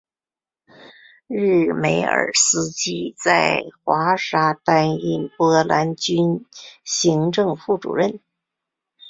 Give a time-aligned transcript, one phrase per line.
[1.27, 6.43] 日梅尔斯基在华沙担任波兰军
[6.83, 8.19] 行政副主任。